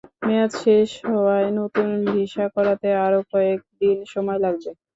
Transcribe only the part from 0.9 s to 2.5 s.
হওয়ায় নতুন ভিসা